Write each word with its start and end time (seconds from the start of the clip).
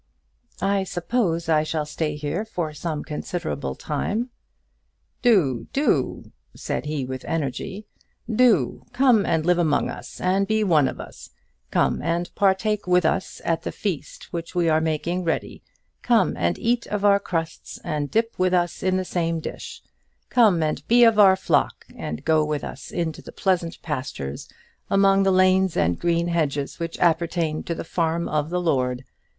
"I 0.63 0.83
suppose 0.83 1.47
I 1.47 1.61
shall 1.61 1.85
stay 1.85 2.15
here 2.15 2.43
for 2.43 2.73
some 2.73 3.03
considerable 3.03 3.75
time." 3.75 4.31
"Do, 5.21 5.67
do," 5.73 6.31
said 6.55 6.85
he 6.85 7.05
with 7.05 7.23
energy. 7.25 7.85
"Do; 8.27 8.87
come 8.93 9.27
and 9.27 9.45
live 9.45 9.59
among 9.59 9.91
us, 9.91 10.19
and 10.19 10.47
be 10.47 10.63
one 10.63 10.87
of 10.87 10.99
us; 10.99 11.29
come 11.69 12.01
and 12.01 12.33
partake 12.33 12.87
with 12.87 13.05
us 13.05 13.41
at 13.45 13.61
the 13.61 13.71
feast 13.71 14.33
which 14.33 14.55
we 14.55 14.67
are 14.69 14.81
making 14.81 15.23
ready; 15.23 15.61
come 16.01 16.35
and 16.35 16.57
eat 16.57 16.87
of 16.87 17.05
our 17.05 17.19
crusts, 17.19 17.77
and 17.83 18.09
dip 18.09 18.39
with 18.39 18.55
us 18.55 18.81
in 18.81 18.97
the 18.97 19.05
same 19.05 19.39
dish; 19.39 19.83
come 20.31 20.63
and 20.63 20.81
be 20.87 21.03
of 21.03 21.19
our 21.19 21.35
flock, 21.35 21.85
and 21.95 22.25
go 22.25 22.43
with 22.43 22.63
us 22.63 22.89
into 22.89 23.21
the 23.21 23.31
pleasant 23.31 23.79
pastures, 23.83 24.49
among 24.89 25.21
the 25.21 25.29
lanes 25.31 25.77
and 25.77 25.99
green 25.99 26.29
hedges 26.29 26.79
which 26.79 26.97
appertain 26.97 27.61
to 27.61 27.75
the 27.75 27.83
farm 27.83 28.27
of 28.27 28.49
the 28.49 28.59
Lord. 28.59 29.03